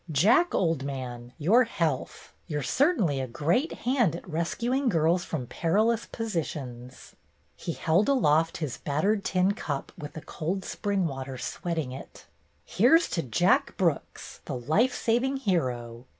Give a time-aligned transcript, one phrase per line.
[0.11, 2.33] "Jack, old man, your health!
[2.47, 7.15] You're certainly a great hand at rescuing girls from perilous positions."
[7.55, 12.25] He held aloft his battered tin cup with the cold spring water sweating it.
[12.65, 16.07] "Here 's to Jack Brooks, the life saving hero!